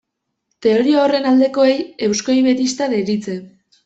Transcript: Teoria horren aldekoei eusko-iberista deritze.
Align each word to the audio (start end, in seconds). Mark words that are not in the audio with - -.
Teoria 0.65 1.01
horren 1.03 1.27
aldekoei 1.31 1.75
eusko-iberista 2.07 2.89
deritze. 2.95 3.37